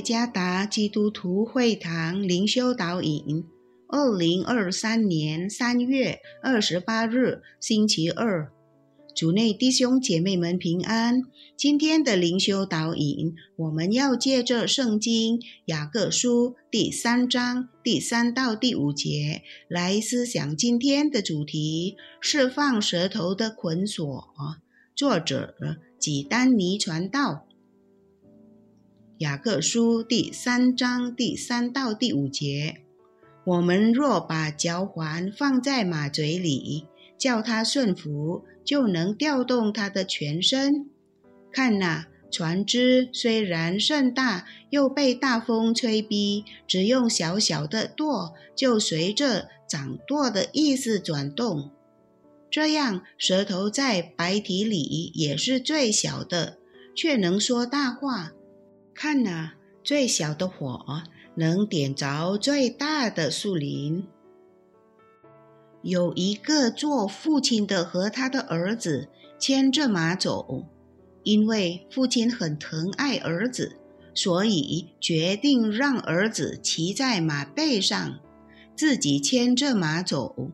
[0.00, 3.44] 加达基督徒会堂灵修导引，
[3.88, 8.50] 二零二三年三月二十八日，星期二，
[9.14, 11.22] 主内弟兄姐妹们平安。
[11.56, 24.28] 今天的灵修导引，我们要借着圣经雅各书第三章第三到第五节来思想今天的主题：释放舌头的捆锁。
[24.94, 25.54] 作者
[25.98, 27.47] 几丹尼传道。
[29.18, 32.76] 雅各书第三章第三到第五节：
[33.44, 36.86] 我们若把脚环放在马嘴里，
[37.18, 40.88] 叫它顺服，就能调动它的全身。
[41.50, 51.72] 看呐，船只虽然甚大，又被大风吹逼，只用小小的舵，就随着掌舵的意思转动。
[52.48, 56.58] 这样，舌头在白体里也是最小的，
[56.94, 58.32] 却能说大话。
[59.00, 59.52] 看呐，
[59.84, 61.04] 最小的火
[61.36, 64.04] 能点着最大的树林。
[65.82, 69.08] 有一个做父亲的和他的儿子
[69.38, 70.66] 牵着马走，
[71.22, 73.76] 因为父亲很疼爱儿子，
[74.14, 78.18] 所以决定让儿子骑在马背上，
[78.74, 80.50] 自己牵着马走。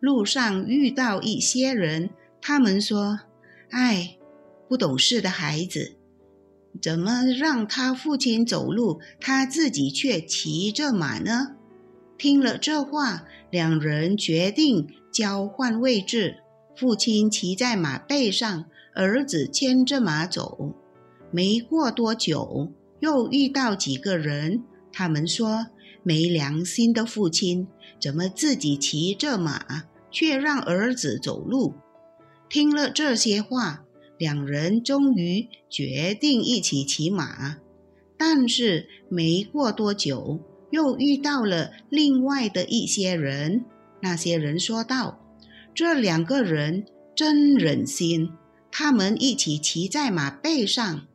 [0.00, 3.20] 路上遇到一些人，他们说
[3.70, 4.16] ：“哎，
[4.68, 5.94] 不懂事的孩子。”
[6.84, 11.56] 怎么让他父亲走路，他自己却骑着马呢？
[12.18, 16.42] 听了这话，两人决定交换位置：
[16.76, 20.74] 父亲骑在马背上，儿子牵着马走。
[21.30, 24.62] 没过多久，又遇到几个人，
[24.92, 25.68] 他们说
[26.04, 27.66] ：“没良心的父亲，
[27.98, 31.72] 怎么自己骑着马，却让儿子走路？”
[32.50, 33.80] 听了这些话。
[34.18, 37.56] 两人终于决定一起骑马，
[38.16, 43.64] 但是没过多久，又遇到了另外的一些人。
[44.00, 45.20] 那些人说道
[45.74, 48.30] ：“这两个人真忍心，
[48.70, 51.06] 他们一起骑在马背上。”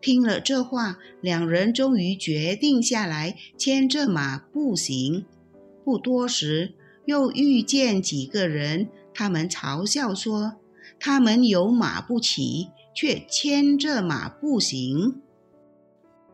[0.00, 5.26] 听了这话，两人终于决定下来，牵着马步行。
[5.84, 10.54] 不多时，又遇见几个人，他们嘲笑说。
[11.00, 15.20] 他们有马不骑，却牵着马步行。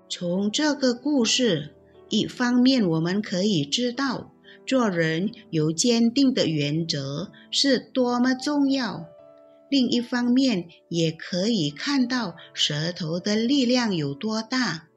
[0.08, 1.74] 从这个故事，
[2.08, 4.32] 一方面我们可以知道，
[4.66, 9.06] 做人有坚定的原则是多么重要；
[9.68, 14.88] 另一方面，也可以看到舌头的力量有多大。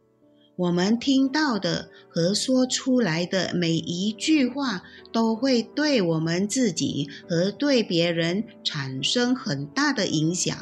[0.58, 10.58] 我们听到的和说出来的每一句话，都会对我们自己和对别人产生很大的影响。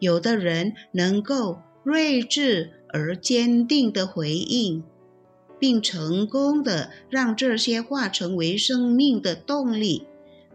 [0.00, 4.84] 有的人能够睿智而坚定地回应，
[5.58, 10.06] 并成功地让这些话成为生命的动力，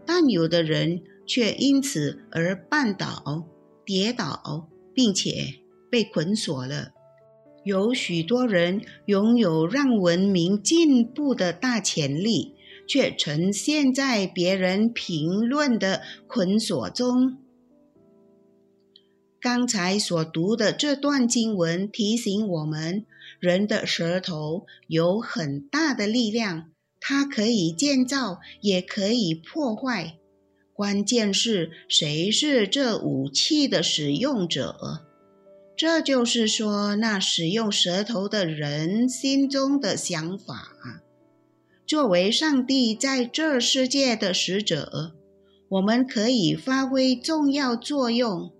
[0.06, 3.44] 但有的人却因此而绊倒、
[3.84, 5.54] 跌倒，并且
[5.90, 6.92] 被捆锁了。
[7.64, 12.54] 有许多人拥有让文明进步的大潜力，
[12.88, 17.36] 却呈现在别人评论的捆锁中。
[19.40, 23.06] 刚才所读的这段经文提醒我们，
[23.38, 30.18] 人的舌头有很大的力量，它可以建造，也可以破坏。
[30.74, 35.09] 关键是谁是这武器的使用者。
[35.80, 40.76] 这就是说，那使用舌头的人心中的想法。
[41.86, 45.14] 作为上帝在这世界的使者，
[45.70, 48.52] 我们可以发挥重要作用。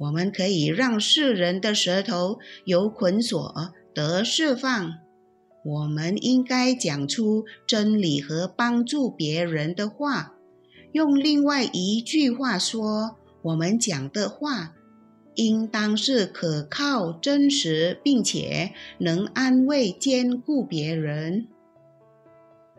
[0.00, 4.92] 我们可以让世人的舌头由捆锁得释放。
[5.64, 10.34] 我们应该讲出真理和帮助别人的话。
[10.92, 14.74] 用另外一句话说，我们讲的话。
[15.42, 21.48] 应当是可靠、真实，并且能安慰、兼顾别人。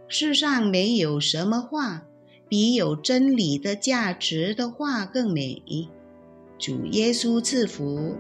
[0.07, 2.03] 世上没有什么话
[2.47, 5.63] 比有真理的价值的话更美。
[6.59, 8.15] 主耶稣赐福。